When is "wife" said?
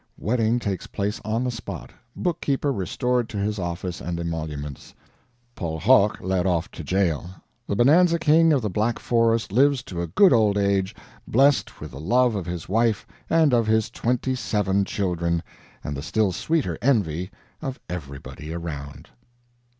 12.67-13.05